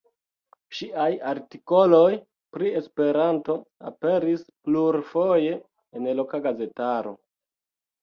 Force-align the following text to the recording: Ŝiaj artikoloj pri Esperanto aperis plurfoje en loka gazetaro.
Ŝiaj 0.77 1.09
artikoloj 1.31 2.07
pri 2.57 2.73
Esperanto 2.81 3.59
aperis 3.93 4.45
plurfoje 4.67 5.57
en 6.01 6.13
loka 6.21 6.45
gazetaro. 6.51 7.19